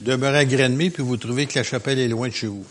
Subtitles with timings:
[0.00, 2.64] demeurez à Grenmy, puis vous trouvez que la chapelle est loin de chez vous.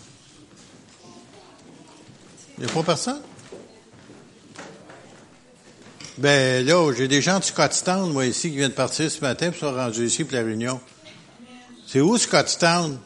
[2.58, 3.22] Il n'y a pas personne?
[6.18, 9.60] Ben là, j'ai des gens de Scottstown, moi, ici, qui viennent partir ce matin, puis
[9.60, 10.82] sont rendus ici pour la réunion.
[11.88, 13.00] C'est où Scottstown?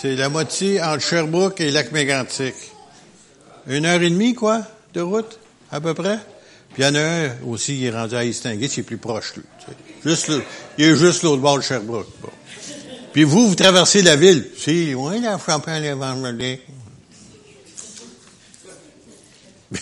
[0.00, 2.54] C'est la moitié entre Sherbrooke et Lac Mégantic.
[3.68, 4.62] Une heure et demie, quoi,
[4.92, 5.38] de route,
[5.70, 6.18] à peu près?
[6.74, 9.34] Puis il y en a un aussi, qui est rendu à Eastingate, c'est plus proche,
[9.36, 9.44] lui.
[10.04, 10.30] Juste
[10.76, 12.08] il est juste l'autre bord de Sherbrooke.
[13.16, 14.46] Puis vous, vous traversez la ville.
[14.58, 16.60] C'est loin, la champagne évangélique.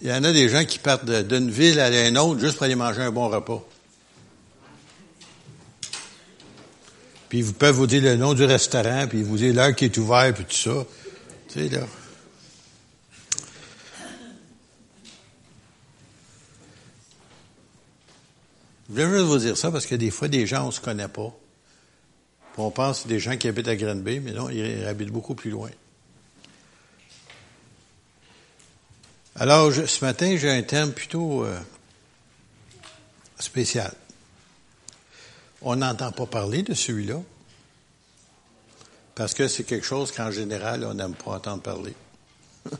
[0.00, 2.66] Il y en a des gens qui partent d'une ville à une autre juste pour
[2.66, 3.66] aller manger un bon repas.
[7.28, 9.98] Puis ils peuvent vous dire le nom du restaurant, puis vous dire l'heure qui est
[9.98, 10.86] ouvert, puis tout ça.
[11.48, 11.84] Tu sais, là.
[18.88, 20.80] Je voulais juste vous dire ça parce que des fois, des gens, on ne se
[20.80, 21.36] connaît pas.
[22.58, 25.70] On pense des gens qui habitent à Granby, mais non, ils habitent beaucoup plus loin.
[29.34, 31.58] Alors, ce matin, j'ai un thème plutôt euh,
[33.38, 33.92] spécial.
[35.60, 37.20] On n'entend pas parler de celui-là,
[39.14, 41.94] parce que c'est quelque chose qu'en général, on n'aime pas entendre parler.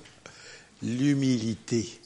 [0.83, 2.01] L'humilité.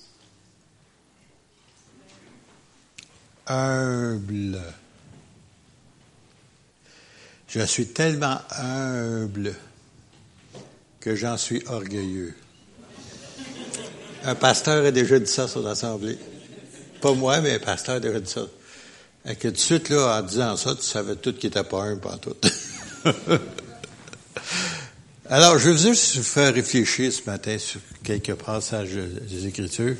[3.46, 4.60] Humble.
[7.50, 9.56] Je suis tellement humble
[11.00, 12.32] que j'en suis orgueilleux.
[14.22, 16.16] Un pasteur a déjà dit ça sur l'Assemblée.
[17.00, 18.46] Pas moi, mais un pasteur a déjà dit ça.
[19.28, 21.96] Et que de suite, là, en disant ça, tu savais tout qui était pas un,
[21.96, 22.36] pas tout.
[25.28, 29.96] Alors, je veux juste vous faire réfléchir ce matin sur quelques passages des Écritures.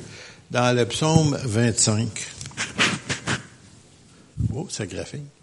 [0.49, 2.07] Dans le psaume 25.
[4.53, 5.40] Oh, c'est graphique.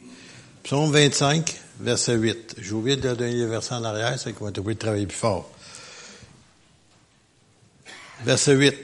[0.69, 2.57] Psaume 25, verset 8.
[2.59, 5.07] J'ai oublié de donner le verset en arrière, c'est qu'on va être obligé de travailler
[5.07, 5.51] plus fort.
[8.23, 8.75] Verset 8.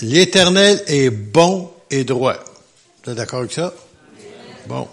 [0.00, 2.38] L'Éternel est bon et droit.
[3.04, 3.74] Vous êtes d'accord avec ça?
[4.68, 4.88] Bon.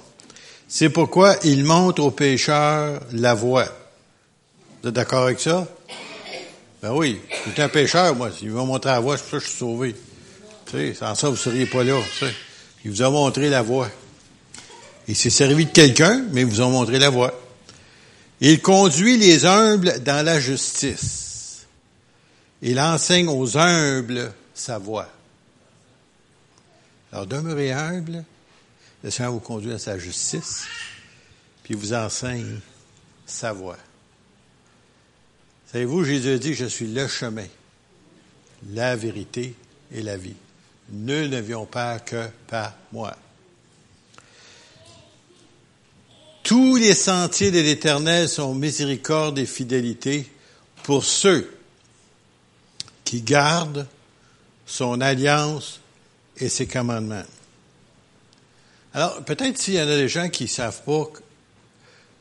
[0.67, 3.69] C'est pourquoi il montre aux pécheurs la voie.
[4.83, 5.65] Vous êtes d'accord avec ça?
[6.83, 7.21] Ben oui.
[7.45, 8.29] Je suis un pécheur, moi.
[8.41, 9.95] Il m'a montré la voie, c'est pour ça que je suis sauvé.
[10.65, 11.97] Tu sais, sans ça, vous ne seriez pas là.
[12.19, 12.33] Tu sais.
[12.83, 13.89] Il vous a montré la voie.
[15.11, 17.37] Il s'est servi de quelqu'un, mais vous a montré la voie.
[18.39, 21.65] Il conduit les humbles dans la justice.
[22.61, 25.09] Il enseigne aux humbles sa voie.
[27.11, 28.23] Alors, demeurez humble,
[29.03, 30.63] le Seigneur vous conduit à sa justice,
[31.63, 32.61] puis vous enseigne
[33.25, 33.79] sa voie.
[35.73, 37.47] Savez-vous, Jésus dit, je suis le chemin,
[38.69, 39.55] la vérité
[39.91, 40.37] et la vie.
[40.89, 43.17] Nul ne vient pas que par moi.
[46.51, 50.29] Tous les sentiers de l'Éternel sont miséricorde et fidélité
[50.83, 51.49] pour ceux
[53.05, 53.87] qui garde
[54.65, 55.79] son alliance
[56.35, 57.23] et ses commandements.
[58.93, 61.21] Alors, peut-être s'il y en a des gens qui ne savent pas, vous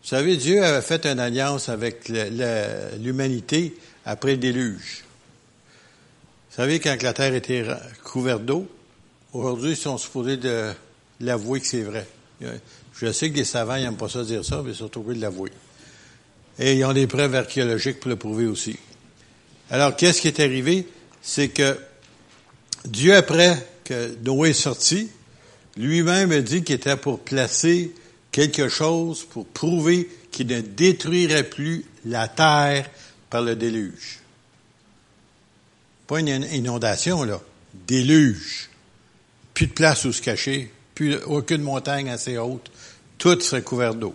[0.04, 5.02] savez, Dieu avait fait une alliance avec l'humanité après le déluge.
[6.50, 7.66] Vous savez, quand la terre était
[8.04, 8.68] couverte d'eau,
[9.32, 10.70] aujourd'hui, ils sont supposés de
[11.18, 12.06] l'avouer que c'est vrai.
[13.00, 15.22] Je sais que les savants n'aiment pas ça dire ça, mais ils sont obligés de
[15.22, 15.50] l'avouer.
[16.58, 18.76] Et ils ont des preuves archéologiques pour le prouver aussi.
[19.70, 20.86] Alors, qu'est-ce qui est arrivé?
[21.22, 21.78] C'est que
[22.84, 25.08] Dieu, après que Noé est sorti,
[25.76, 27.92] lui-même a dit qu'il était pour placer
[28.32, 32.88] quelque chose pour prouver qu'il ne détruirait plus la terre
[33.30, 34.20] par le déluge.
[36.06, 37.40] Pas une inondation, là.
[37.86, 38.68] Déluge.
[39.54, 42.70] Plus de place où se cacher, plus aucune montagne assez haute.
[43.20, 44.14] Tout serait couvert d'eau.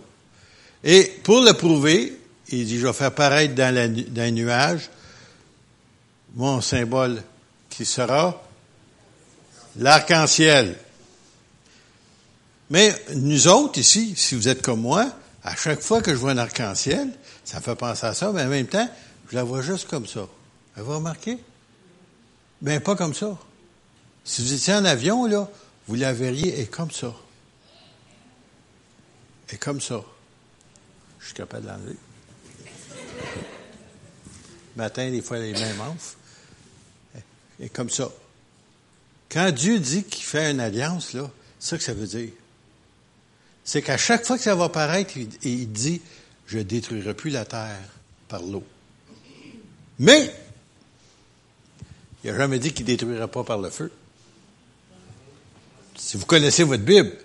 [0.82, 2.18] Et pour le prouver,
[2.48, 4.90] il dit, je vais faire paraître dans, les nuages
[6.34, 7.22] mon symbole
[7.70, 8.42] qui sera
[9.76, 10.76] l'arc-en-ciel.
[12.68, 15.08] Mais nous autres ici, si vous êtes comme moi,
[15.44, 17.08] à chaque fois que je vois un arc-en-ciel,
[17.44, 18.90] ça me fait penser à ça, mais en même temps,
[19.30, 20.26] je la vois juste comme ça.
[20.76, 21.38] Vous remarqué?
[22.60, 23.38] Ben, pas comme ça.
[24.24, 25.48] Si vous étiez en avion, là,
[25.86, 27.14] vous la verriez et comme ça.
[29.52, 30.02] Et comme ça.
[31.20, 31.96] Je suis capable de l'enlever.
[34.76, 36.16] Matin, des fois, les mêmes enfants
[37.60, 38.10] et comme ça.
[39.30, 42.30] Quand Dieu dit qu'il fait une alliance, là, c'est ça que ça veut dire.
[43.64, 46.00] C'est qu'à chaque fois que ça va apparaître, il, dit,
[46.46, 47.82] je détruirai plus la terre
[48.28, 48.64] par l'eau.
[49.98, 50.32] Mais,
[52.22, 53.90] il n'a jamais dit qu'il ne détruira pas par le feu.
[55.96, 57.16] Si vous connaissez votre Bible,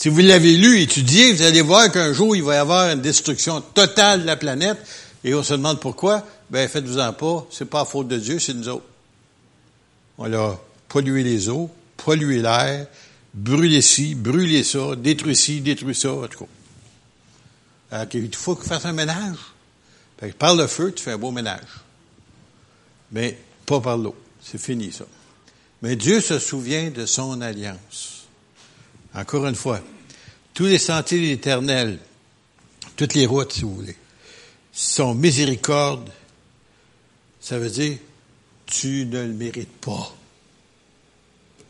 [0.00, 3.02] Si vous l'avez lu, étudié, vous allez voir qu'un jour, il va y avoir une
[3.02, 4.78] destruction totale de la planète.
[5.24, 6.26] Et on se demande pourquoi.
[6.48, 7.46] Ben, faites-vous-en pas.
[7.50, 8.86] C'est pas à faute de Dieu, c'est nous autres.
[10.16, 10.58] On a
[10.88, 12.86] pollué les eaux, pollué l'air,
[13.34, 16.50] brûlé ci, brûlé ça, détruit ci, détruit ça, en tout cas.
[17.90, 19.36] Alors, il faut qu'on fasse un ménage.
[20.38, 21.60] par le feu, tu fais un beau ménage.
[23.12, 24.16] Mais pas par l'eau.
[24.42, 25.04] C'est fini, ça.
[25.82, 28.19] Mais Dieu se souvient de son alliance.
[29.14, 29.80] Encore une fois,
[30.54, 31.98] tous les sentiers de l'Éternel,
[32.96, 33.96] toutes les routes, si vous voulez,
[34.72, 36.10] sont miséricorde.
[37.40, 37.98] Ça veut dire,
[38.66, 40.14] tu ne le mérites pas.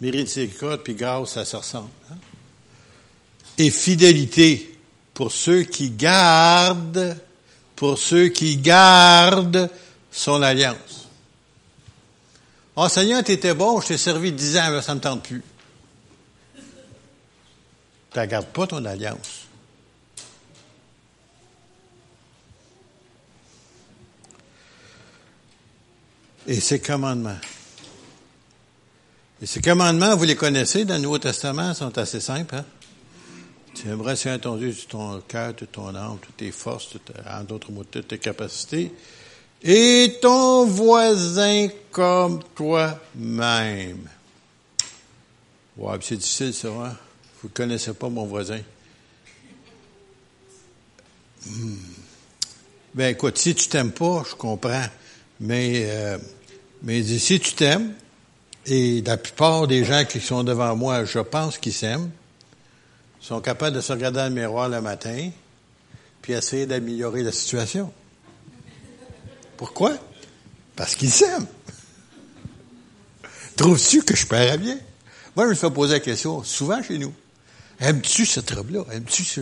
[0.01, 1.91] Mérite miséricorde, puis grâce, ça se ressemble.
[2.11, 2.17] Hein?
[3.59, 4.79] Et fidélité
[5.15, 7.17] pour ceux qui gardent,
[7.77, 9.71] pour ceux qui gardent
[10.11, 11.09] son alliance.
[12.77, 15.23] Oh Seigneur, tu étais bon, je t'ai servi dix ans, mais ça ne me tente
[15.23, 15.43] plus.
[18.12, 19.47] Tu ne gardes pas ton alliance.
[26.47, 27.39] Et ces commandements.
[29.43, 32.57] Et ces commandements, vous les connaissez dans le Nouveau Testament, sont assez simples.
[32.57, 32.65] Hein?
[33.75, 36.97] Tu aimerais Seigneur ton Dieu ton cœur, de ton âme, toutes tes forces,
[37.29, 38.93] en d'autres mots, toutes tes capacités,
[39.63, 44.09] et ton voisin comme toi-même.
[45.77, 46.97] Ouais, c'est difficile ça, hein?
[47.43, 48.61] Vous ne connaissez pas mon voisin.
[51.47, 51.75] Hmm.
[52.95, 54.87] Ben écoute, si tu t'aimes pas, je comprends.
[55.41, 56.19] Mais, euh,
[56.83, 57.95] mais si tu t'aimes,
[58.67, 62.11] et la plupart des gens qui sont devant moi, je pense qu'ils s'aiment,
[63.21, 65.31] sont capables de se regarder dans le miroir le matin,
[66.21, 67.93] puis essayer d'améliorer la situation.
[69.57, 69.97] Pourquoi?
[70.77, 71.47] Parce qu'ils s'aiment.
[73.57, 74.79] Trouves-tu que je paierais bien?
[75.37, 77.15] Moi, je me fais poser la question souvent chez nous.
[77.81, 78.85] Aimes-tu cette robe-là?
[78.93, 79.41] Aimes-tu ça?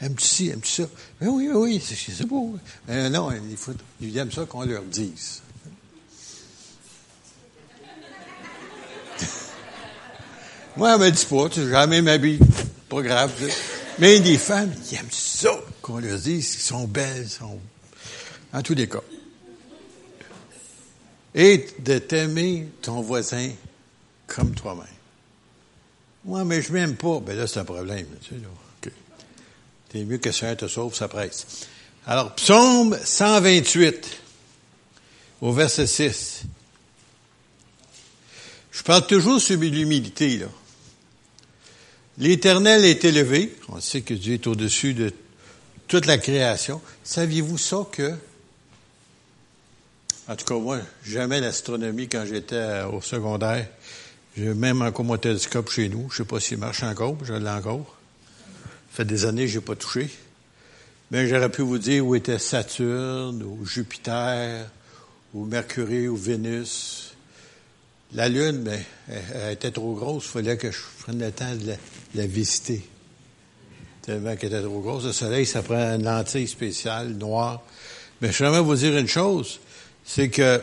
[0.00, 0.48] Aimes-tu ci?
[0.48, 0.88] Aimes-tu ça?
[1.20, 2.56] Ben oui, oui, c'est beau.
[2.88, 5.42] Mais non, il faut, ils aiment ça qu'on leur dise.
[10.76, 12.38] Moi, elle me dit pas, tu jamais ma vie.
[12.88, 13.30] Pas grave.
[13.98, 15.50] Mais des femmes, ils aiment ça
[15.82, 17.28] qu'on leur dise qu'ils sont belles,
[18.52, 19.02] en tous les cas.
[21.34, 23.50] Et de t'aimer ton voisin
[24.26, 24.95] comme toi-même.
[26.26, 27.20] Moi, mais je m'aime pas.
[27.20, 28.06] Ben là, c'est un problème.
[28.20, 28.90] Tu sais,
[29.88, 31.46] T'es mieux que ça te sauve, ça presse.
[32.04, 34.20] Alors, psaume 128,
[35.40, 36.42] au verset 6.
[38.72, 40.48] Je parle toujours sur l'humilité, là.
[42.18, 43.56] L'Éternel est élevé.
[43.68, 45.12] On sait que Dieu est au-dessus de
[45.86, 46.80] toute la création.
[47.04, 48.14] Saviez-vous ça que,
[50.26, 53.68] en tout cas, moi, jamais l'astronomie quand j'étais au secondaire?
[54.36, 56.10] J'ai même encore mon télescope chez nous.
[56.10, 57.96] Je sais pas s'il marche encore, je l'ai encore.
[58.90, 60.10] Ça fait des années que j'ai pas touché.
[61.10, 64.68] Mais j'aurais pu vous dire où était Saturne, ou Jupiter,
[65.32, 67.14] ou Mercure, ou Vénus.
[68.12, 68.78] La Lune, ben,
[69.08, 70.26] elle, était trop grosse.
[70.26, 71.74] Il fallait que je prenne le temps de
[72.14, 72.86] la, visiter.
[74.02, 75.04] Tellement qu'elle était trop grosse.
[75.04, 77.62] Le Soleil, ça prend une lentille spéciale, noire.
[78.20, 79.60] Mais je voudrais vous dire une chose.
[80.04, 80.60] C'est que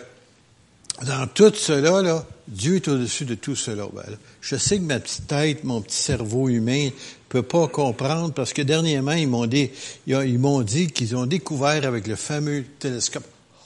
[1.02, 3.88] dans tout cela, là, Dieu est au-dessus de tout cela.
[3.94, 4.04] Ben,
[4.42, 6.90] je sais que ma petite tête, mon petit cerveau humain
[7.30, 9.72] peut pas comprendre parce que dernièrement, ils m'ont dit,
[10.06, 13.26] ils m'ont dit qu'ils ont découvert avec le fameux télescope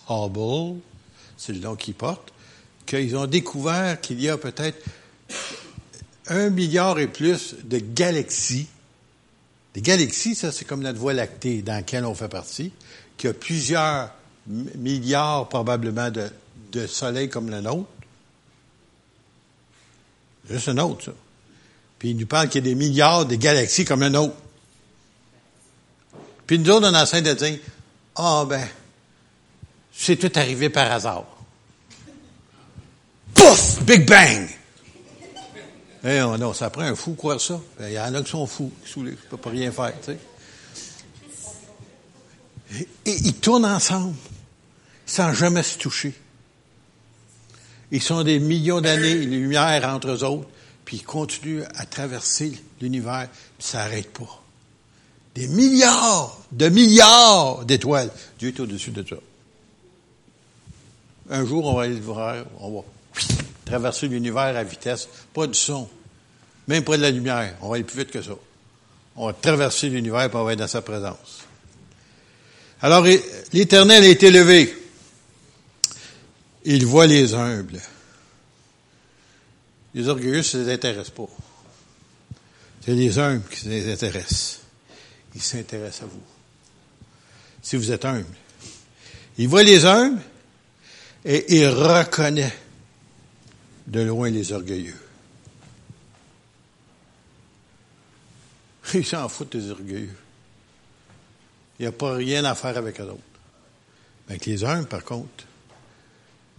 [0.10, 0.80] Hubble,
[1.38, 2.32] c'est le nom qu'ils portent,
[2.86, 4.78] qu'ils ont découvert qu'il y a peut-être
[6.28, 8.68] un milliard et plus de galaxies.
[9.74, 12.72] Des galaxies, ça, c'est comme notre Voie lactée dans laquelle on fait partie,
[13.18, 14.12] qui a plusieurs
[14.48, 16.30] milliards probablement de
[16.72, 17.90] de soleil comme le nôtre.
[20.50, 21.12] Juste un autre, ça.
[22.00, 24.36] Puis il nous parle qu'il y a des milliards de galaxies comme le nôtre.
[26.46, 27.60] Puis nous autres, on est en de dire,
[28.16, 28.68] ah ben,
[29.92, 31.26] c'est tout arrivé par hasard.
[33.34, 33.84] Pouf!
[33.84, 34.48] Big Bang!
[36.04, 37.60] Eh non, non, ça prend un fou croire ça.
[37.78, 40.14] Ben, il y en a qui sont fous, qui ne peuvent pas rien faire, tu
[40.14, 40.18] sais.
[43.06, 44.16] Et ils tournent ensemble,
[45.06, 46.14] sans jamais se toucher.
[47.92, 50.48] Ils sont des millions d'années, les lumières entre eux autres,
[50.86, 53.28] puis ils continuent à traverser l'univers,
[53.58, 54.44] puis ça n'arrête pas.
[55.36, 58.12] Des milliards, de milliards d'étoiles.
[58.40, 59.18] Dieu est au-dessus de ça.
[61.30, 62.82] Un jour, on va aller voir, on va
[63.66, 65.90] traverser l'univers à vitesse, pas du son,
[66.68, 67.56] même pas de la lumière.
[67.62, 68.32] On va aller plus vite que ça.
[69.16, 71.44] On va traverser l'univers pour être dans sa présence.
[72.82, 73.06] Alors,
[73.54, 74.74] l'Éternel est élevé.
[76.70, 77.80] Il voit les humbles.
[79.94, 81.30] Les orgueilleux, ça ne les intéresse pas.
[82.84, 84.60] C'est les humbles qui les intéressent.
[85.34, 86.22] Ils s'intéressent à vous.
[87.62, 88.36] Si vous êtes humble.
[89.38, 90.22] Il voit les humbles
[91.24, 92.54] et il reconnaît
[93.88, 95.00] de loin les orgueilleux.
[98.94, 100.18] Il s'en fout des orgueilleux.
[101.80, 103.22] Il n'y a pas rien à faire avec eux autres.
[104.28, 105.46] Avec les humbles, par contre,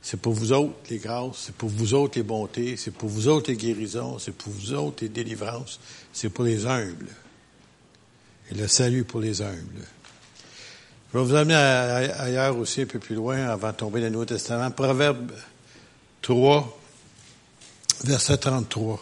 [0.03, 3.29] c'est pour vous autres les grâces, c'est pour vous autres les bontés, c'est pour vous
[3.29, 5.81] autres les guérisons, c'est pour vous autres les délivrances,
[6.13, 7.15] c'est pour les humbles.
[8.51, 9.87] Et le salut pour les humbles.
[11.13, 14.13] Je vais vous amener ailleurs aussi, un peu plus loin, avant de tomber dans le
[14.13, 14.71] Nouveau Testament.
[14.71, 15.33] Proverbe
[16.23, 16.79] 3,
[18.05, 19.01] verset 33.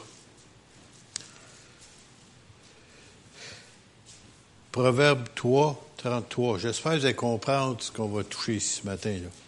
[4.70, 6.58] Proverbe 3, 33.
[6.58, 9.10] J'espère que vous allez comprendre ce qu'on va toucher ici ce matin.
[9.10, 9.45] Là.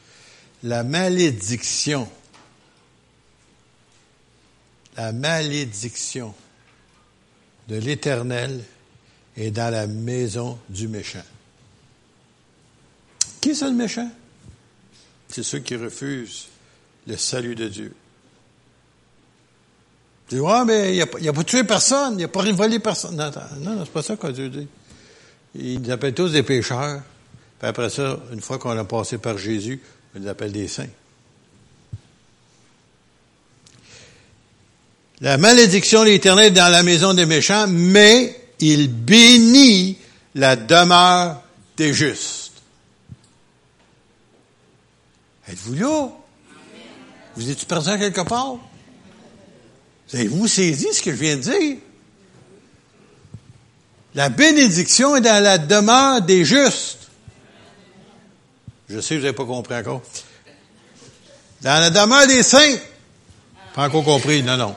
[0.63, 2.09] La malédiction.
[4.97, 6.35] La malédiction
[7.69, 8.65] de l'Éternel
[9.37, 11.23] est dans la maison du méchant.
[13.41, 14.11] Qui est le méchant?
[15.29, 16.49] C'est ceux qui refusent
[17.07, 17.95] le salut de Dieu.
[20.29, 23.17] Tu dis, ouais, mais il n'a a pas tué personne, il n'a pas volé personne.
[23.17, 24.67] Non, non, non c'est pas ça que Dieu dit.
[25.55, 27.03] Ils nous appellent tous des pécheurs.
[27.59, 29.81] Puis après ça, une fois qu'on a passé par Jésus,
[30.15, 30.87] on les appelle des saints.
[35.21, 39.99] La malédiction de l'Éternel dans la maison des méchants, mais il bénit
[40.35, 41.43] la demeure
[41.77, 42.53] des justes.
[45.49, 46.09] Êtes-vous là?
[47.35, 48.57] Vous êtes-tu présent quelque part?
[50.13, 51.77] Avez-vous saisi ce que je viens de dire?
[54.15, 57.08] La bénédiction est dans la demeure des justes.
[58.89, 60.03] Je sais vous n'avez pas compris encore.
[61.63, 62.77] Dans la demeure des saints.
[63.75, 64.75] Pas encore compris, non, non.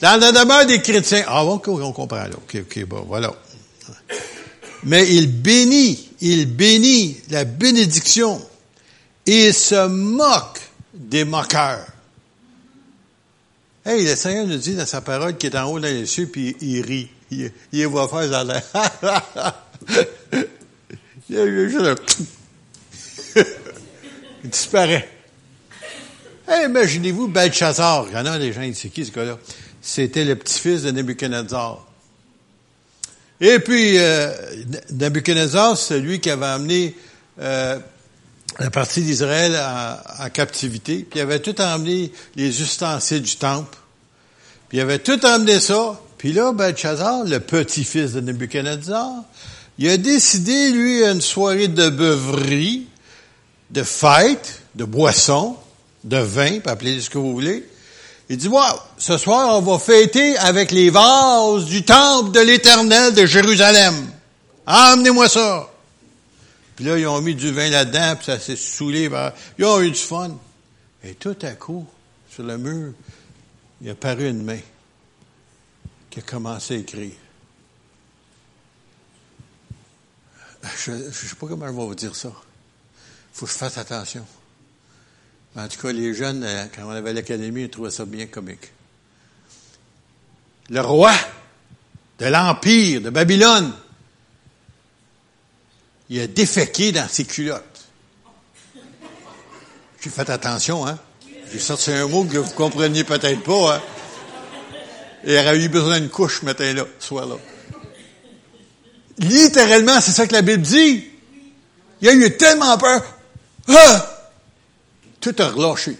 [0.00, 1.24] Dans la demeure des chrétiens.
[1.26, 2.30] Ah, bon, on comprend, là.
[2.36, 3.32] OK, OK, bon, voilà.
[4.84, 8.40] Mais il bénit, il bénit la bénédiction.
[9.26, 10.60] Il se moque
[10.94, 11.86] des moqueurs.
[13.84, 16.26] Hey, le Seigneur nous dit dans sa parole qu'il est en haut dans les cieux,
[16.26, 17.08] puis il rit.
[17.30, 18.62] Il, il va faire l'air.
[21.30, 21.96] il,
[24.44, 25.08] il disparaît.
[26.64, 28.06] Imaginez-vous Belshazzar.
[28.10, 29.38] Il y en a des gens, c'est qui ce gars-là?
[29.80, 31.86] C'était le petit-fils de Nebuchadnezzar.
[33.40, 34.32] Et puis, euh,
[34.90, 36.94] Nebuchadnezzar, c'est lui qui avait amené
[37.40, 37.78] euh,
[38.58, 39.56] la partie d'Israël
[40.20, 41.06] en, captivité.
[41.08, 43.76] Puis il avait tout emmené les ustensiles du temple.
[44.68, 46.00] Puis il avait tout emmené ça.
[46.16, 49.12] Puis là, Belshazzar, le petit-fils de Nebuchadnezzar,
[49.78, 52.88] il a décidé, lui, une soirée de beuverie,
[53.70, 55.56] de fête, de boisson,
[56.04, 57.68] de vin, appelez ce que vous voulez.
[58.30, 58.62] Il dit, wow,
[58.98, 63.94] ce soir, on va fêter avec les vases du temple de l'éternel de Jérusalem.
[64.66, 65.70] Emmenez-moi ça.
[66.76, 69.10] Puis là, ils ont mis du vin là-dedans, puis ça s'est saoulé.
[69.58, 70.36] Ils ont eu du fun.
[71.02, 71.86] Et tout à coup,
[72.30, 72.92] sur le mur,
[73.80, 74.60] il a paru une main
[76.10, 77.12] qui a commencé à écrire.
[80.84, 82.32] Je ne sais pas comment je vais vous dire ça.
[83.38, 84.26] Faut que je fasse attention.
[85.54, 88.72] En tout cas, les jeunes, euh, quand on avait l'académie, ils trouvaient ça bien comique.
[90.70, 91.12] Le roi
[92.18, 93.72] de l'Empire de Babylone,
[96.10, 97.86] il a déféqué dans ses culottes.
[100.00, 100.98] J'ai fait attention, hein?
[101.52, 103.82] J'ai sorti un mot que vous compreniez peut-être pas, hein?
[105.24, 107.36] il aurait eu besoin d'une couche ce matin-là, soit là.
[109.18, 111.08] Littéralement, c'est ça que la Bible dit.
[112.00, 113.17] Il a eu tellement peur.
[113.68, 114.18] Ah!
[115.20, 115.96] Tout a relâché.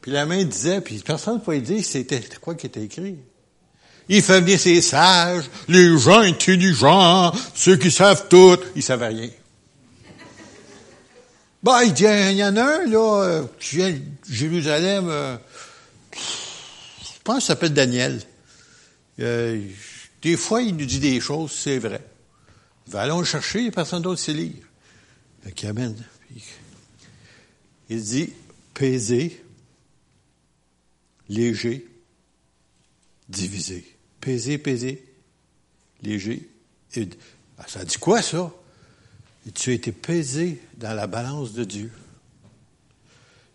[0.00, 3.16] Puis la main disait, puis personne ne pouvait dire c'était quoi qui était écrit.
[4.08, 8.58] Il fait venir ses sages, les gens intelligents, ceux qui savent tout.
[8.74, 9.30] Ils savaient rien.
[11.62, 15.36] Bah, il dit, il y en a un, là, euh, qui vient de Jérusalem, euh,
[16.12, 18.20] je pense qu'il s'appelle Daniel.
[19.20, 19.60] Euh,
[20.22, 22.00] des fois, il nous dit des choses, c'est vrai.
[22.94, 24.69] allons le chercher, personne d'autre sait lire.
[25.64, 25.96] Amène.
[27.88, 28.32] Il dit,
[28.74, 29.42] pesé,
[31.28, 31.86] léger,
[33.28, 33.84] divisé.
[34.20, 35.04] Pesé, pesé,
[36.02, 36.48] léger.
[37.58, 38.52] Ah, ça dit quoi, ça?
[39.54, 41.90] tu as été pesé dans la balance de Dieu.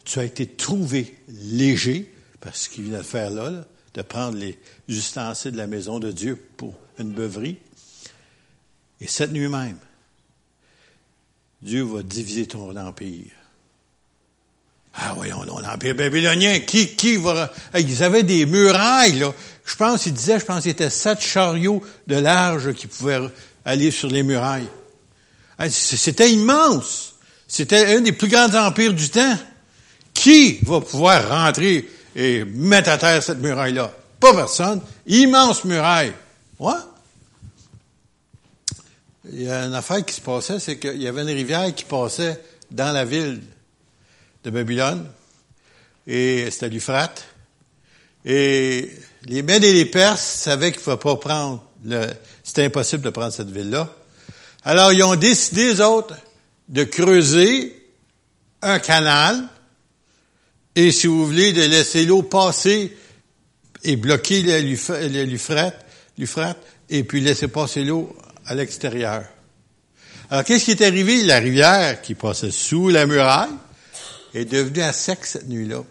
[0.03, 2.11] Tu as été trouvé léger,
[2.41, 6.35] parce qu'il vient de faire là, de prendre les ustensiles de la maison de Dieu
[6.57, 7.57] pour une beuverie.
[8.99, 9.77] Et cette nuit même,
[11.65, 13.31] Dieu va diviser ton empire.
[14.93, 17.51] Ah voyons, l'Empire babylonien, qui, qui va...
[17.73, 19.33] Ils avaient des murailles, là.
[19.65, 23.19] Je pense, il disait, je pense qu'il était sept chariots de large qui pouvaient
[23.65, 24.67] aller sur les murailles.
[25.69, 27.15] C'était immense.
[27.47, 29.37] C'était un des plus grands empires du temps.
[30.13, 33.91] Qui va pouvoir rentrer et mettre à terre cette muraille-là?
[34.19, 34.81] Pas personne.
[35.07, 36.13] Immense muraille.
[36.59, 36.73] Ouais?
[39.31, 41.83] Il y a une affaire qui se passait, c'est qu'il y avait une rivière qui
[41.83, 42.39] passait
[42.69, 43.41] dans la ville
[44.43, 45.09] de Babylone,
[46.05, 47.25] et c'était l'Euphrate.
[48.23, 48.91] Et
[49.25, 52.07] les Mèdes et les Perses savaient qu'il ne fallait pas prendre le,
[52.43, 53.91] c'était impossible de prendre cette ville-là.
[54.63, 56.15] Alors, ils ont décidé, eux autres,
[56.69, 57.75] de creuser
[58.61, 59.43] un canal,
[60.75, 62.95] et si vous voulez, de laisser l'eau passer
[63.83, 65.85] et bloquer l'Euphrate,
[66.89, 68.15] et puis laisser passer l'eau
[68.45, 69.25] à l'extérieur.
[70.29, 71.23] Alors, qu'est-ce qui est arrivé?
[71.23, 73.49] La rivière qui passait sous la muraille
[74.33, 75.83] est devenue à sec cette nuit-là.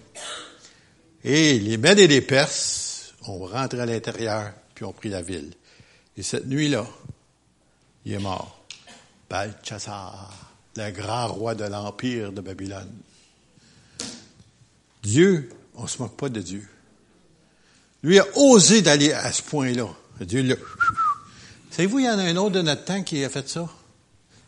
[1.22, 5.52] Et les Mèdes et les Perses ont rentré à l'intérieur, puis ont pris la ville.
[6.16, 6.86] Et cette nuit-là,
[8.04, 8.64] il est mort.
[9.30, 10.32] Balchassar,
[10.76, 12.92] le grand roi de l'empire de Babylone.
[15.02, 16.68] Dieu, on se moque pas de Dieu.
[18.02, 19.88] Lui a osé d'aller à ce point-là.
[20.20, 20.56] Dieu l'a
[21.74, 23.68] Savez-vous, il y en a un autre de notre temps qui a fait ça?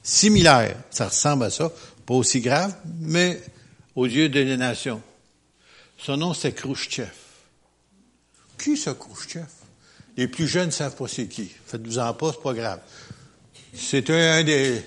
[0.01, 0.77] Similaire.
[0.91, 1.73] Ça ressemble à ça.
[2.07, 3.43] Pas aussi grave, mais
[3.97, 5.03] aux yeux de la nation.
[5.99, 7.11] Son nom, c'est Khrushchev.
[8.57, 9.49] Qui ce Khrushchev?
[10.17, 11.51] Les plus jeunes ne savent pas c'est qui.
[11.67, 12.79] Faites-vous-en pas, c'est pas grave.
[13.75, 14.81] C'est un, des,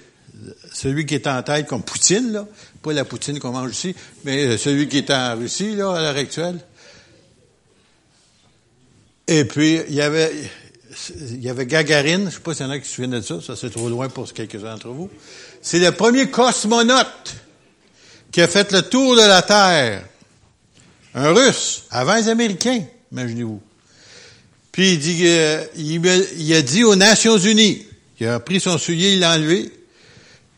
[0.71, 2.47] celui qui est en tête comme Poutine, là.
[2.81, 3.93] Pas la Poutine qu'on mange ici,
[4.23, 6.61] mais celui qui est en Russie, là, à l'heure actuelle.
[9.27, 10.31] Et puis, il y avait,
[11.19, 13.11] il y avait Gagarine, je ne sais pas s'il y en a qui se souviennent
[13.11, 15.09] de ça, ça c'est trop loin pour quelques-uns d'entre vous.
[15.61, 17.35] C'est le premier cosmonaute
[18.31, 20.03] qui a fait le tour de la Terre.
[21.13, 23.61] Un Russe, avant les Américains, imaginez-vous.
[24.71, 27.85] Puis il, dit, euh, il, a dit aux Nations Unies,
[28.19, 29.71] il a pris son soulier, il l'a enlevé,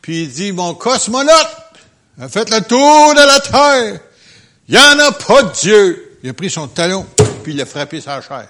[0.00, 1.56] puis il dit, mon cosmonaute
[2.20, 4.00] a fait le tour de la Terre.
[4.68, 6.18] Il n'y en a pas de Dieu.
[6.22, 7.06] Il a pris son talon,
[7.42, 8.48] puis il a frappé sa chair.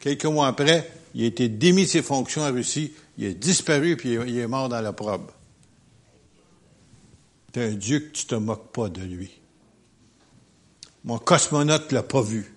[0.00, 3.96] Quelques mois après, il a été démis de ses fonctions en Russie, il a disparu,
[3.96, 5.30] puis il est mort dans la probe.
[7.52, 9.30] C'est un Dieu que tu te moques pas de lui.
[11.04, 12.54] Mon cosmonaute l'a pas vu.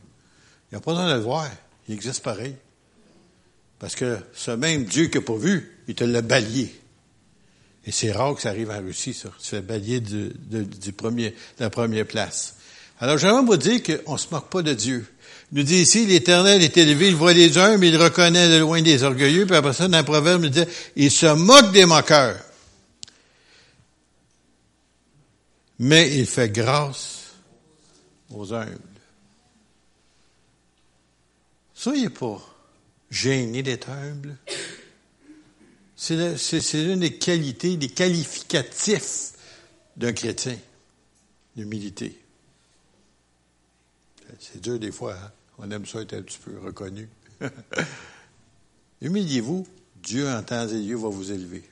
[0.72, 1.50] Il n'a pas besoin de le voir.
[1.88, 2.56] Il existe pareil.
[3.80, 6.74] Parce que ce même Dieu qui n'a pas vu, il te l'a balayé.
[7.86, 9.30] Et c'est rare que ça arrive en Russie, ça.
[9.40, 12.56] Tu fais balayer du premier, de la première place.
[13.04, 15.06] Alors, j'aimerais vous dire qu'on ne se moque pas de Dieu.
[15.52, 18.60] Il nous dit ici, l'Éternel est élevé, il voit les uns, mais il reconnaît de
[18.60, 19.46] loin des orgueilleux.
[19.46, 20.64] Puis après ça, dans le proverbe, il dit,
[20.96, 22.40] il se moque des moqueurs.
[25.80, 27.34] Mais il fait grâce
[28.34, 28.80] aux humbles.
[31.74, 32.40] Soyez pas
[33.12, 34.38] gênés d'être humble.
[35.98, 39.34] C'est l'une des qualités, des qualificatifs
[39.98, 40.58] d'un chrétien,
[41.58, 42.23] l'humilité.
[44.40, 45.32] C'est dur des fois, hein?
[45.60, 47.08] On aime ça être un petit peu reconnu.
[49.02, 49.68] Humiliez-vous,
[50.02, 51.64] Dieu en temps et lieu va vous élever.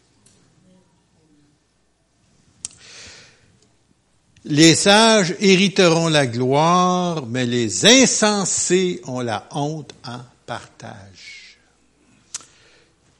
[4.43, 11.59] Les sages hériteront la gloire, mais les insensés ont la honte en partage.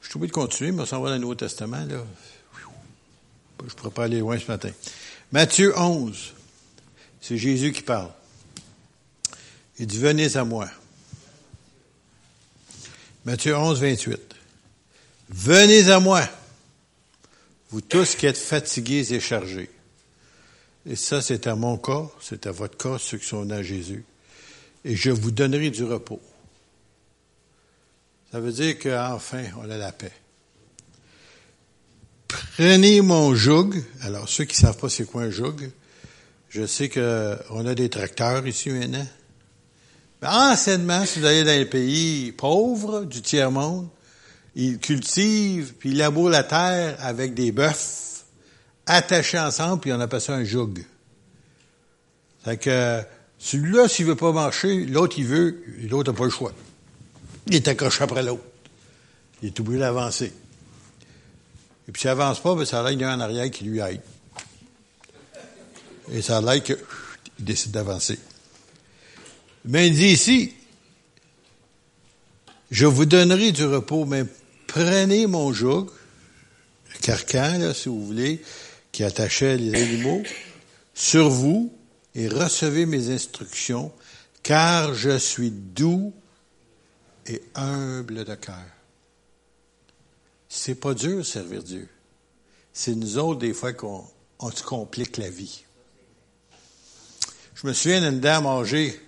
[0.02, 1.86] Je suis obligé de continuer, mais on s'en va dans le Nouveau Testament.
[1.86, 2.04] Là.
[3.60, 4.72] Je ne pourrais pas aller loin ce matin.
[5.32, 6.34] Matthieu 11,
[7.22, 8.10] c'est Jésus qui parle.
[9.80, 10.70] Il dit, venez à moi.
[13.26, 14.20] Matthieu 11, 28.
[15.30, 16.28] Venez à moi,
[17.70, 19.70] vous tous qui êtes fatigués et chargés.
[20.86, 24.04] Et ça, c'est à mon corps, c'est à votre corps, ceux qui sont à Jésus.
[24.84, 26.22] Et je vous donnerai du repos.
[28.32, 30.12] Ça veut dire qu'enfin, on a la paix.
[32.28, 33.76] Prenez mon joug.
[34.02, 35.70] Alors, ceux qui ne savent pas c'est quoi un joug,
[36.50, 39.08] je sais qu'on a des tracteurs ici maintenant.
[40.22, 43.90] Mais anciennement, si vous allez dans les pays pauvres du tiers-monde,
[44.56, 48.26] ils cultivent puis ils labourent la terre avec des bœufs
[48.86, 50.74] attachés ensemble, puis on appelle ça un joug.
[52.44, 53.02] C'est que
[53.38, 56.52] celui-là, s'il veut pas marcher, l'autre, il veut, l'autre n'a pas le choix.
[57.48, 58.44] Il est accroché après l'autre.
[59.42, 60.34] Il est obligé d'avancer.
[61.88, 63.64] Et puis s'il n'avance pas, ben, ça a l'air qu'il y a un arrière qui
[63.64, 64.02] lui aide.
[66.12, 66.78] Et ça a l'air qu'il
[67.40, 68.20] décide d'avancer.
[69.66, 70.54] Mais il dit ici,
[72.72, 74.24] je vous donnerai du repos, mais
[74.68, 75.88] prenez mon joug,
[76.94, 78.42] le carcan, là, si vous voulez,
[78.92, 80.24] qui attachait les animaux,
[80.94, 81.74] sur vous
[82.16, 83.92] et recevez mes instructions,
[84.44, 86.14] car je suis doux
[87.28, 88.56] et humble de cœur.
[90.50, 91.88] C'est pas dur servir Dieu.
[92.74, 94.06] C'est nous autres, des fois, qu'on
[94.54, 95.64] se complique la vie.
[97.56, 99.00] Je me souviens d'une dame âgée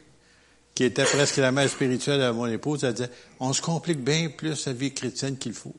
[0.75, 2.83] qui était presque la mère spirituelle de mon épouse.
[2.83, 5.75] Elle disait, on se complique bien plus la vie chrétienne qu'il faut.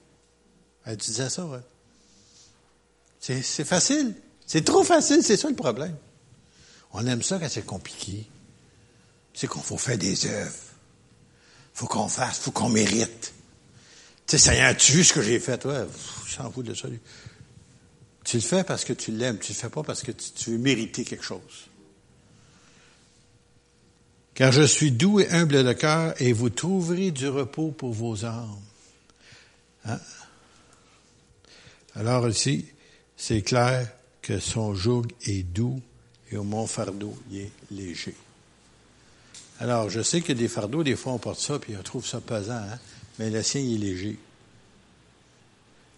[0.85, 1.61] Elle disait ça, ouais.
[3.21, 4.15] C'est facile.
[4.47, 5.97] C'est trop facile, c'est ça le problème.
[6.93, 8.27] On aime ça quand c'est compliqué.
[9.33, 10.53] C'est qu'on faut faire des œuvres.
[11.73, 13.33] Faut qu'on fasse, faut qu'on mérite.
[14.27, 15.65] Tu sais, ça y tu vu ce que j'ai fait?
[15.65, 15.87] Ouais,
[16.29, 16.89] s'en fous de ça.
[18.25, 19.39] Tu le fais parce que tu l'aimes.
[19.39, 21.69] Tu le fais pas parce que tu, veux mériter quelque chose.
[24.35, 28.25] Car je suis doux et humble de cœur et vous trouverez du repos pour vos
[28.25, 28.61] âmes.
[29.85, 30.01] Hein?
[31.95, 32.67] Alors ici,
[33.17, 33.89] c'est clair
[34.23, 35.81] que son joug est doux
[36.33, 38.15] et mon fardeau il est léger.
[39.61, 42.21] Alors, je sais que des fardeaux, des fois, on porte ça, puis on trouve ça
[42.21, 42.79] pesant, hein?
[43.19, 44.19] mais le sien, il est léger.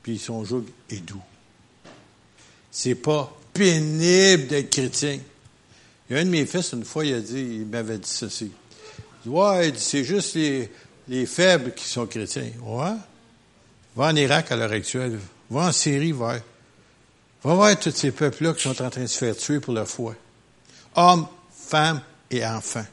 [0.03, 1.22] Puis son joug est doux.
[2.70, 5.18] C'est pas pénible d'être chrétien.
[6.09, 8.09] Il y a un de mes fils, une fois, il a dit, il m'avait dit
[8.09, 8.53] ceci.
[9.25, 10.71] Il dit, ouais, c'est juste les,
[11.09, 12.51] les faibles qui sont chrétiens.
[12.62, 12.95] Ouais.
[13.97, 15.19] Va en Irak à l'heure actuelle.
[15.51, 16.38] Va en Syrie, va.
[17.42, 19.88] Va voir tous ces peuples-là qui sont en train de se faire tuer pour leur
[19.88, 20.14] foi.
[20.95, 22.87] Hommes, femmes et enfants.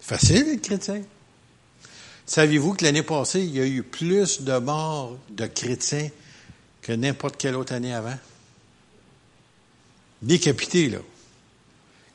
[0.00, 1.02] Facile d'être chrétien.
[2.26, 6.08] Saviez-vous que l'année passée, il y a eu plus de morts de chrétiens
[6.80, 8.18] que n'importe quelle autre année avant?
[10.22, 10.98] Décapités, là.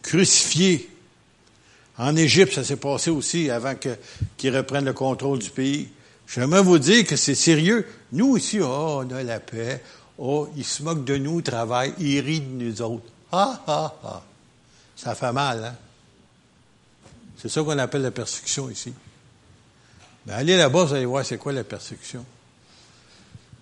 [0.02, 0.90] Crucifiés.
[1.98, 3.74] En Égypte, ça s'est passé aussi avant
[4.38, 5.90] qu'ils reprennent le contrôle du pays.
[6.28, 7.88] J'aimerais vous dire que c'est sérieux.
[8.12, 9.82] Nous ici, oh, on a la paix.
[10.18, 11.94] Oh, ils se moquent de nous au travail.
[12.00, 13.06] Ils rient de nous autres.
[13.32, 14.24] Ah, ah, ah.
[14.96, 15.76] Ça fait mal, hein?
[17.38, 18.94] C'est ça qu'on appelle la persécution ici.
[20.26, 22.26] Mais allez là-bas, vous allez voir c'est quoi la persécution.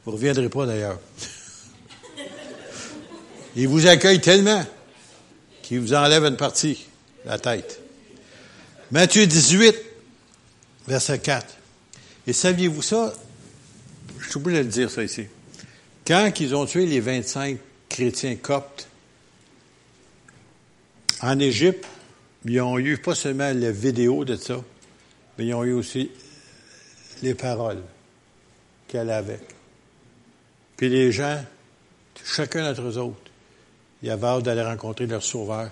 [0.03, 0.99] Vous ne reviendrez pas d'ailleurs.
[3.55, 4.65] Ils vous accueillent tellement
[5.61, 6.85] qu'ils vous enlèvent une partie,
[7.25, 7.79] la tête.
[8.91, 9.75] Matthieu 18,
[10.87, 11.57] verset 4.
[12.27, 13.13] Et saviez-vous ça?
[14.19, 15.25] Je suis obligé de le dire ça ici.
[16.05, 17.57] Quand ils ont tué les 25
[17.89, 18.87] chrétiens coptes
[21.21, 21.85] en Égypte,
[22.45, 24.63] ils ont eu pas seulement la vidéo de ça,
[25.37, 26.11] mais ils ont eu aussi
[27.23, 27.81] les paroles
[28.87, 29.39] qu'elle avait.
[30.77, 31.43] Puis les gens,
[32.23, 33.24] chacun d'entre eux autres,
[34.05, 35.71] ils avaient hâte d'aller rencontrer leur sauveur.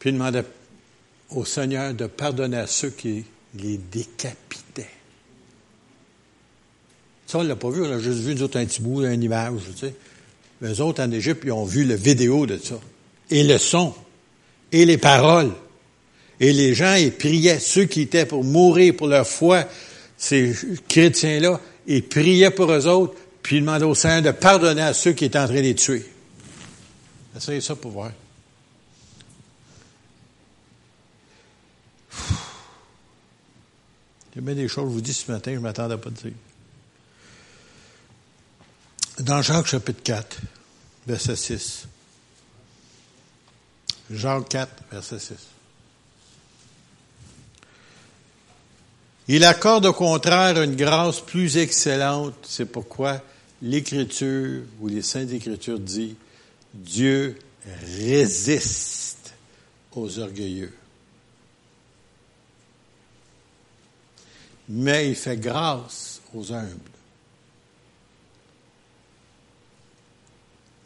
[0.00, 0.44] Puis ils demandaient
[1.30, 4.90] au Seigneur de pardonner à ceux qui les décapitait.
[7.28, 9.04] Ça, on ne l'a pas vu, on a juste vu, nous autres, un petit bout,
[9.04, 9.94] une image, tu sais.
[10.60, 12.80] Les autres, en Égypte, ils ont vu la vidéo de ça.
[13.30, 13.94] Et le son.
[14.72, 15.52] Et les paroles.
[16.40, 17.60] Et les gens, ils priaient.
[17.60, 19.66] Ceux qui étaient pour mourir pour leur foi,
[20.16, 20.52] ces
[20.88, 25.12] chrétiens-là, ils priaient pour eux autres, puis ils demandaient au Seigneur de pardonner à ceux
[25.12, 26.04] qui étaient en train de les tuer.
[27.36, 28.12] Essayez ça pour voir.
[34.36, 36.32] A bien des choses, je vous dis ce matin, je ne m'attendais pas dire.
[39.20, 40.38] Dans Jacques chapitre 4,
[41.06, 41.86] verset 6.
[44.10, 45.34] Jacques 4, verset 6.
[49.28, 52.34] Il accorde au contraire une grâce plus excellente.
[52.42, 53.22] C'est pourquoi
[53.62, 56.16] l'Écriture ou les Saintes Écritures dit
[56.74, 59.34] Dieu résiste
[59.92, 60.74] aux orgueilleux.
[64.68, 66.90] mais il fait grâce aux humbles.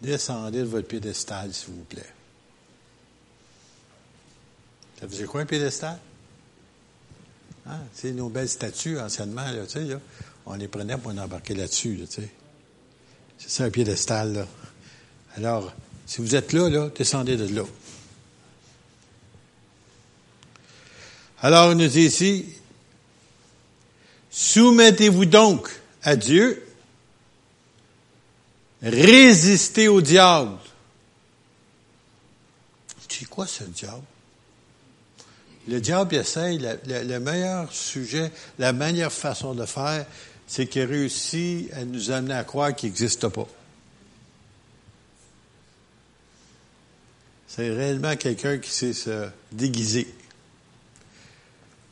[0.01, 2.13] Descendez de votre piédestal, s'il vous plaît.
[5.01, 5.99] Ça faisait quoi un piédestal?
[7.67, 7.81] Hein?
[7.99, 10.01] Tu nos belles statues, anciennement, là, là,
[10.47, 12.05] on les prenait pour on embarquer là-dessus, là.
[12.09, 14.47] C'est ça un piédestal, là.
[15.39, 15.73] Alors,
[16.05, 17.63] si vous êtes là, descendez de là.
[21.41, 22.45] Alors, il nous dit ici,
[24.33, 25.71] Soumettez-vous donc
[26.03, 26.67] à Dieu.
[28.83, 30.59] Résistez au diable.
[33.07, 34.03] Tu quoi ce diable?
[35.69, 40.05] Le diable essaye, le, meilleur sujet, la meilleure façon de faire,
[40.49, 43.47] c'est qu'il réussit à nous amener à croire qu'il n'existe pas.
[47.49, 50.07] C'est réellement quelqu'un qui sait se déguiser.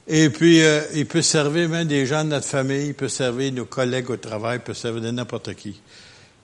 [0.07, 3.53] Et puis, euh, il peut servir même des gens de notre famille, il peut servir
[3.53, 5.81] nos collègues au travail, il peut servir de n'importe qui.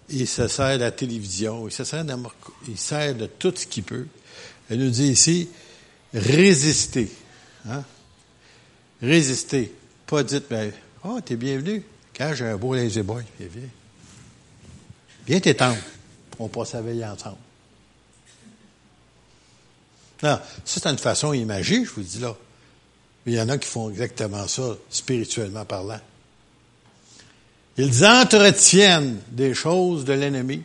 [0.09, 2.15] il se sert de la télévision, il se sert de,
[2.67, 4.07] il sert de tout ce qu'il peut.
[4.69, 5.49] Elle nous dit ici,
[6.15, 7.13] résister.
[7.69, 7.85] Hein?
[9.03, 9.73] Résister.
[10.07, 10.73] Pas dites, ben,
[11.05, 11.85] oh, t'es bienvenu.
[12.17, 13.69] Quand j'ai un beau lazy boy, viens.
[15.27, 15.79] Viens t'étendre.
[16.39, 17.37] On passe la veille ensemble.
[20.23, 22.37] Non, ça, c'est une façon imagée, je vous dis là.
[23.27, 26.01] Il y en a qui font exactement ça, spirituellement parlant.
[27.77, 30.63] Ils entretiennent des choses de l'ennemi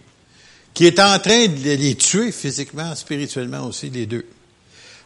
[0.74, 4.26] qui est en train de les tuer physiquement, spirituellement aussi, les deux.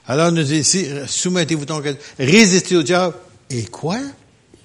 [0.08, 1.86] Alors, nous dit ici, soumettez-vous donc,
[2.18, 3.16] résistez au diable.
[3.50, 4.00] Et quoi?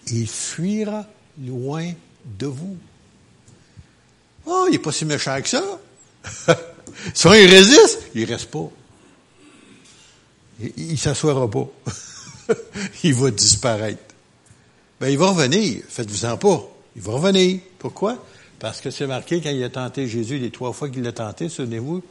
[0.09, 1.07] Il fuira
[1.44, 1.92] loin
[2.25, 2.77] de vous.
[4.46, 5.62] Oh, il n'est pas si méchant que ça.
[7.14, 8.70] si on y résiste, il reste pas.
[10.60, 11.68] Il ne s'assoira pas.
[13.04, 14.02] il va disparaître.
[15.00, 15.82] Ben, il va revenir.
[15.88, 16.68] Faites-vous-en pas.
[16.96, 17.60] Il va revenir.
[17.78, 18.24] Pourquoi?
[18.58, 21.48] Parce que c'est marqué quand il a tenté Jésus les trois fois qu'il l'a tenté,
[21.48, 22.02] souvenez-vous.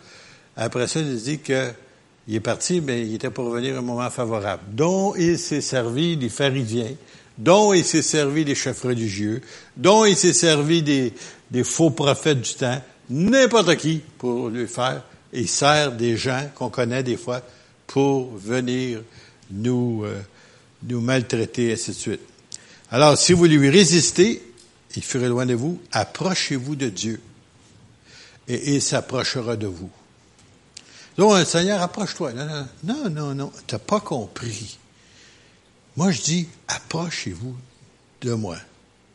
[0.55, 1.71] Après ça, il dit que
[2.27, 4.63] il est parti, mais il était pour revenir à un moment favorable.
[4.71, 6.95] Dont il s'est servi des pharisiens,
[7.37, 9.41] dont il s'est servi des chefs religieux,
[9.77, 11.13] dont il s'est servi des,
[11.63, 15.03] faux prophètes du temps, n'importe qui pour le faire.
[15.33, 17.41] Il sert des gens qu'on connaît des fois
[17.87, 19.01] pour venir
[19.51, 20.21] nous, euh,
[20.83, 22.21] nous maltraiter, et ainsi de suite.
[22.91, 24.41] Alors, si vous lui résistez,
[24.95, 27.21] il fuira loin de vous, approchez-vous de Dieu
[28.47, 29.89] et il s'approchera de vous.
[31.17, 32.33] Donc, Seigneur, approche-toi.
[32.33, 34.77] Non, non, non, non, tu n'as pas compris.
[35.95, 37.55] Moi, je dis, approchez-vous
[38.21, 38.57] de moi.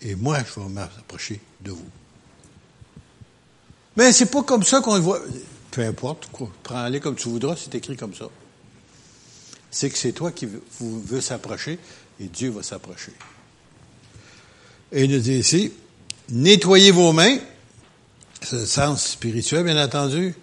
[0.01, 1.91] Et moi, je vais m'approcher de vous.
[3.97, 5.21] Mais c'est pas comme ça qu'on le voit.
[5.71, 6.29] Peu importe,
[6.63, 8.27] prends-les comme tu voudras, c'est écrit comme ça.
[9.71, 10.49] C'est que c'est toi qui
[10.81, 11.79] veux, s'approcher
[12.21, 13.13] et Dieu va s'approcher.
[14.93, 15.73] Et il nous dit ici,
[16.31, 17.39] nettoyez vos mains,
[18.43, 20.35] c'est le sens spirituel, bien entendu,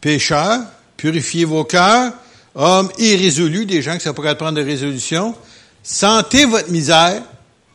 [0.00, 0.60] pécheurs,
[0.96, 2.12] purifiez vos cœurs,
[2.54, 5.34] hommes irrésolus, des gens qui ne savent pas prendre de résolution,
[5.82, 7.22] sentez votre misère,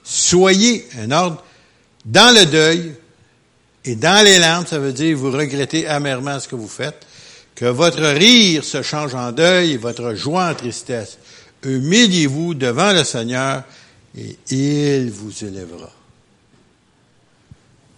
[0.03, 1.43] soyez un ordre
[2.05, 2.93] dans le deuil
[3.85, 7.05] et dans les larmes, ça veut dire vous regrettez amèrement ce que vous faites,
[7.59, 11.17] que votre rire se change en deuil et votre joie en tristesse.
[11.61, 13.65] Humiliez-vous devant le Seigneur
[14.15, 15.91] et il vous élèvera.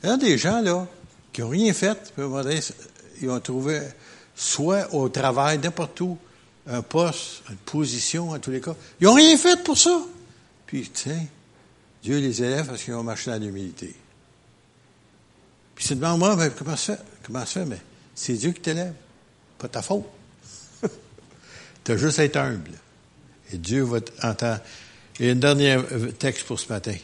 [0.01, 0.87] Il y a des gens, là,
[1.31, 2.11] qui n'ont rien fait,
[3.21, 3.81] ils ont trouvé,
[4.35, 6.17] soit au travail, n'importe où,
[6.65, 8.75] un poste, une position, en tous les cas.
[8.99, 10.01] Ils n'ont rien fait pour ça.
[10.65, 11.23] Puis, tiens,
[12.01, 13.93] Dieu les élève parce qu'ils ont marché dans l'humilité.
[15.75, 17.03] Puis, c'est devant moi, ben, comment ça fait?
[17.27, 17.65] Comment ça fait?
[17.65, 17.81] Mais
[18.15, 18.95] c'est Dieu qui t'élève.
[19.61, 20.05] Pas ta faute.
[21.83, 22.71] tu as juste à être humble.
[23.53, 24.59] Et Dieu va t'entendre.
[25.19, 25.77] Et un dernier
[26.17, 26.95] texte pour ce matin.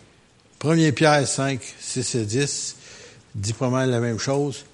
[0.64, 2.76] 1 Pierre 5, 6 et 10
[3.36, 4.66] dit pas mal la même chose.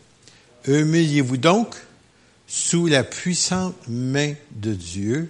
[0.66, 1.76] Humiliez-vous donc
[2.48, 5.30] sous la puissante main de Dieu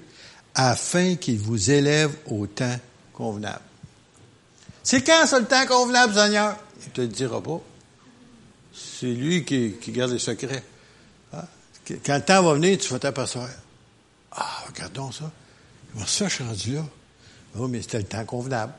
[0.54, 2.80] afin qu'il vous élève au temps
[3.14, 3.62] convenable.
[4.84, 6.58] C'est quand ça le temps convenable, Seigneur?
[6.86, 7.62] Il te le dira pas.
[8.74, 10.64] C'est lui qui, garde les secrets.
[11.88, 13.50] Quand le temps va venir, tu vas t'apercevoir.
[14.32, 15.32] Ah, regardons ça.
[15.92, 16.86] Comment ça, je suis rendu là?
[17.58, 18.74] Oh, mais c'était le temps convenable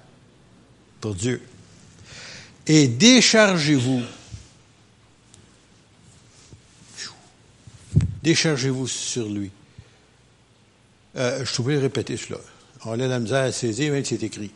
[1.01, 1.43] pour Dieu.
[2.67, 4.03] Et déchargez-vous
[8.25, 9.51] Déchargez-vous sur lui.
[11.17, 12.39] Euh, je trouvais répéter cela.
[12.87, 14.51] On a la misère à saisir, même si c'est écrit.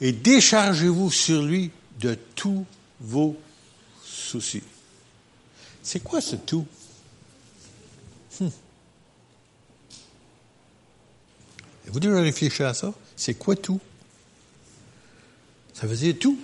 [0.00, 1.70] Et déchargez-vous sur lui
[2.00, 2.66] de tous
[3.00, 3.36] vos
[4.04, 4.64] soucis.
[5.84, 6.66] C'est quoi ce tout?
[11.88, 12.92] Vous devez réfléchir à ça.
[13.16, 13.80] C'est quoi tout?
[15.72, 16.38] Ça veut dire tout.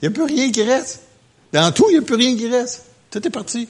[0.00, 1.00] Il n'y a plus rien qui reste.
[1.52, 2.84] Dans tout, il n'y a plus rien qui reste.
[3.10, 3.68] Tout est parti.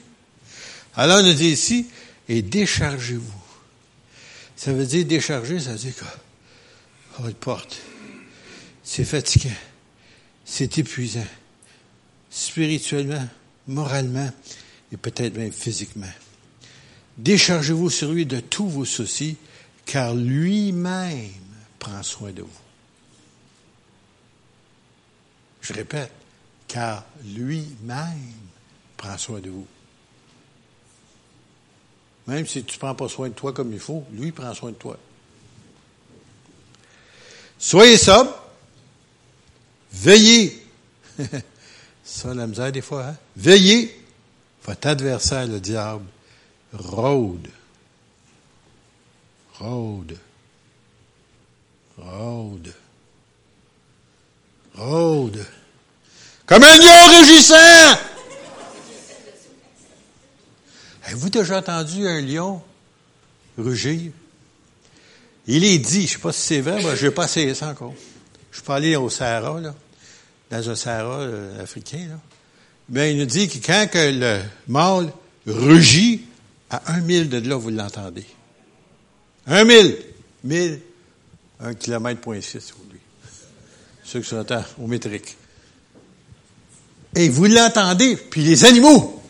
[0.94, 1.86] Alors, on nous dit ici,
[2.28, 3.42] et déchargez-vous.
[4.56, 6.04] Ça veut dire décharger, ça veut dire que
[7.22, 7.78] votre porte,
[8.84, 9.50] c'est fatigant,
[10.44, 11.26] c'est épuisant,
[12.30, 13.28] spirituellement,
[13.66, 14.30] moralement
[14.92, 16.06] et peut-être même physiquement.
[17.18, 19.36] Déchargez-vous sur lui de tous vos soucis,
[19.84, 21.30] car lui-même
[21.78, 22.48] prend soin de vous.
[25.60, 26.10] Je répète,
[26.66, 28.32] car lui-même
[28.96, 29.66] prend soin de vous.
[32.26, 34.70] Même si tu ne prends pas soin de toi comme il faut, lui prend soin
[34.70, 34.98] de toi.
[37.58, 38.34] Soyez sobre,
[39.92, 40.66] veillez.
[42.04, 43.16] Ça, la misère des fois, hein?
[43.36, 43.98] Veillez.
[44.64, 46.04] Votre adversaire, le diable,
[46.72, 47.48] rôde.
[49.58, 50.18] Rôde.
[51.98, 52.74] Rôde.
[54.74, 55.46] Rôde
[56.46, 57.98] Comme un lion rugissant!
[61.04, 62.62] Avez-vous déjà entendu un lion
[63.58, 64.12] rugir?
[65.46, 67.54] Il est dit, je ne sais pas si c'est vrai, moi, je n'ai pas essayé
[67.54, 67.94] ça encore.
[68.50, 69.74] Je suis pas allé au Sahara, là,
[70.50, 72.20] dans un Sahara euh, africain.
[72.88, 75.12] Mais il nous dit que quand le mâle
[75.46, 76.22] rugit,
[76.72, 78.26] à un mille de là, vous l'entendez.
[79.46, 79.98] Un mille.
[80.42, 80.80] Mille.
[81.60, 82.98] Un kilomètre point six pour lui.
[84.02, 84.44] Ceux qui sont
[84.78, 85.36] au métrique.
[87.14, 89.22] Et vous l'entendez, puis les animaux.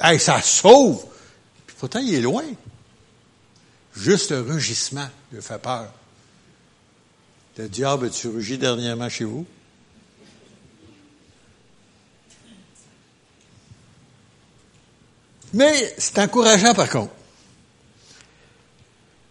[0.00, 1.04] Hey, ça sauve.
[1.66, 2.44] Puis pourtant, il est loin.
[3.94, 5.92] Juste le rugissement lui fait peur.
[7.58, 9.46] Le diable a-tu rugi dernièrement chez vous?
[15.52, 17.12] Mais c'est encourageant par contre.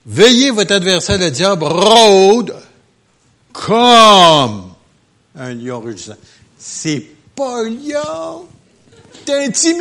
[0.05, 2.55] Veillez votre adversaire, le diable, rôde
[3.53, 4.73] comme
[5.36, 6.15] un lion rugissant.
[6.57, 7.05] C'est
[7.36, 8.47] pas un lion,
[9.25, 9.75] c'est un petit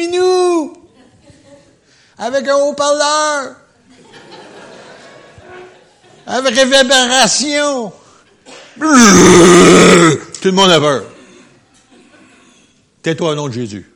[2.18, 3.57] avec un haut-parleur,
[6.26, 7.92] avec réverbération.
[8.79, 11.05] Tout le monde a peur.
[13.03, 13.90] Tais-toi au nom de Jésus.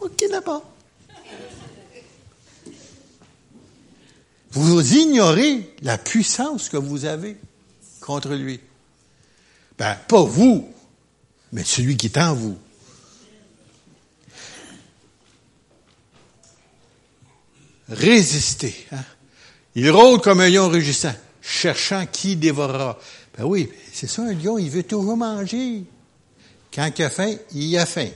[0.00, 0.73] OK, d'abord.
[4.54, 7.36] Vous ignorez la puissance que vous avez
[8.00, 8.60] contre lui.
[9.76, 10.72] Ben, pas vous,
[11.52, 12.56] mais celui qui est en vous.
[17.88, 18.86] Résistez.
[18.92, 19.04] Hein?
[19.74, 22.98] Il rôde comme un lion rugissant, cherchant qui dévorera.
[23.36, 25.82] Ben oui, c'est ça, un lion, il veut toujours manger.
[26.72, 28.08] Quand il a faim, il a faim.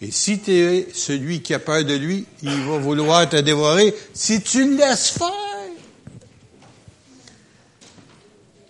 [0.00, 3.94] Et si tu es celui qui a peur de lui, il va vouloir te dévorer
[4.14, 5.32] si tu le laisses faire.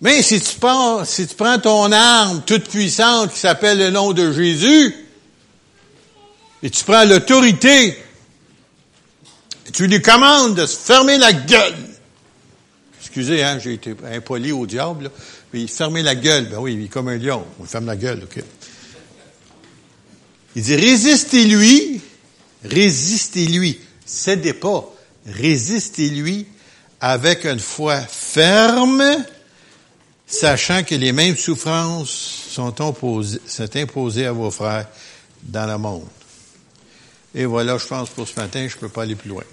[0.01, 4.13] Mais si tu prends, si tu prends ton arme toute puissante qui s'appelle le nom
[4.13, 4.95] de Jésus,
[6.63, 7.97] et tu prends l'autorité,
[9.73, 11.77] tu lui commandes de se fermer la gueule.
[13.01, 15.11] Excusez, hein, j'ai été impoli au diable, là.
[15.53, 18.23] mais fermer la gueule, ben oui, il est comme un lion, on ferme la gueule,
[18.25, 18.43] ok.
[20.57, 22.01] Il dit, résistez-lui,
[22.65, 24.85] résistez-lui, cédez pas,
[25.27, 26.47] résistez-lui
[27.01, 29.05] avec une foi ferme,
[30.27, 32.11] sachant que les mêmes souffrances
[32.51, 34.89] sont, imposées, à vos frères
[35.43, 36.07] dans le monde.
[37.35, 39.45] Et voilà, je pense pour ce matin, je ne peux pas aller plus loin.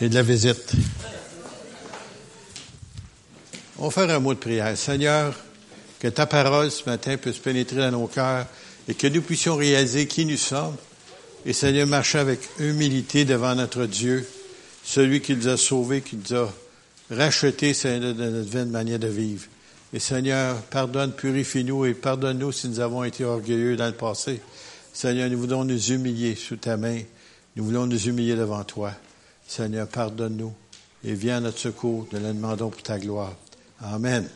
[0.00, 0.72] Et de la visite.
[3.78, 4.76] On va faire un mot de prière.
[4.76, 5.34] Seigneur,
[5.98, 8.46] que ta parole ce matin puisse pénétrer dans nos cœurs
[8.88, 10.76] et que nous puissions réaliser qui nous sommes.
[11.44, 14.26] Et Seigneur, marcher avec humilité devant notre Dieu,
[14.84, 16.52] celui qui nous a sauvés, qui nous a
[17.10, 19.46] rachetés, Seigneur, de notre vaine manière de vivre.
[19.92, 24.40] Et Seigneur, pardonne, purifie-nous et pardonne-nous si nous avons été orgueilleux dans le passé.
[24.92, 27.00] Seigneur, nous voulons nous humilier sous ta main.
[27.56, 28.92] Nous voulons nous humilier devant toi.
[29.46, 30.52] Seigneur, pardonne-nous
[31.04, 32.06] et viens à notre secours.
[32.12, 33.34] Nous le demandons pour ta gloire.
[33.82, 34.28] Amen.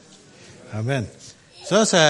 [0.72, 1.06] Amen.
[1.64, 2.04] Ça, ça